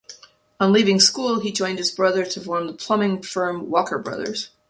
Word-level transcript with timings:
On 0.59 0.73
leaving 0.73 0.99
school 0.99 1.41
he 1.41 1.51
joined 1.51 1.77
his 1.77 1.91
brother 1.91 2.25
to 2.25 2.41
form 2.41 2.65
the 2.65 2.73
plumbing 2.73 3.21
firm 3.21 3.69
Walker 3.69 3.99
Brothers. 3.99 4.49